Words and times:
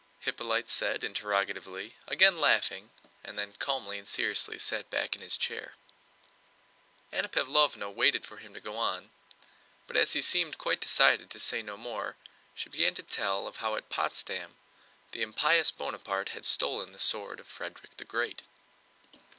Hippolyte 0.21 0.67
said 0.67 1.03
interrogatively, 1.03 1.95
again 2.07 2.41
laughing, 2.41 2.89
and 3.23 3.37
then 3.37 3.53
calmly 3.59 3.99
and 3.99 4.07
seriously 4.07 4.57
sat 4.57 4.89
back 4.89 5.15
in 5.15 5.21
his 5.21 5.37
chair. 5.37 5.73
Anna 7.11 7.29
Pávlovna 7.29 7.93
waited 7.93 8.25
for 8.25 8.37
him 8.37 8.51
to 8.55 8.59
go 8.59 8.75
on, 8.77 9.11
but 9.85 9.95
as 9.95 10.13
he 10.13 10.23
seemed 10.23 10.57
quite 10.57 10.79
decided 10.81 11.29
to 11.29 11.39
say 11.39 11.61
no 11.61 11.77
more 11.77 12.17
she 12.55 12.67
began 12.67 12.95
to 12.95 13.03
tell 13.03 13.45
of 13.45 13.57
how 13.57 13.75
at 13.75 13.89
Potsdam 13.91 14.57
the 15.11 15.21
impious 15.21 15.69
Bonaparte 15.69 16.29
had 16.29 16.47
stolen 16.47 16.93
the 16.93 16.99
sword 16.99 17.39
of 17.39 17.45
Frederick 17.45 17.97
the 17.97 18.03
Great. 18.03 18.41